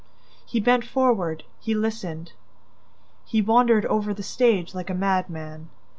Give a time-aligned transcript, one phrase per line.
[0.47, 2.31] He bent forward, he listened,...
[3.23, 5.69] he wandered over the stage like a madman.